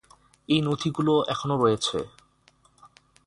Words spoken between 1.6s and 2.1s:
রয়েছে।